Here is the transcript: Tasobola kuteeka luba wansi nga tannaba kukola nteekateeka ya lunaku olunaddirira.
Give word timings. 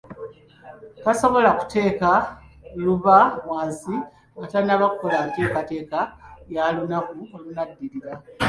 Tasobola 1.03 1.49
kuteeka 1.59 2.09
luba 2.83 3.17
wansi 3.49 3.95
nga 4.35 4.45
tannaba 4.51 4.85
kukola 4.93 5.17
nteekateeka 5.27 5.99
ya 6.53 6.63
lunaku 6.75 7.19
olunaddirira. 7.35 8.11